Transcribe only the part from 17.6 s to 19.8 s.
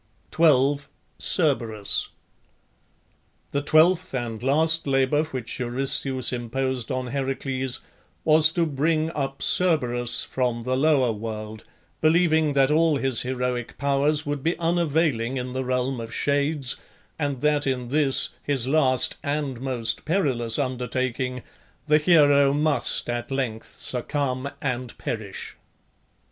in this, his last and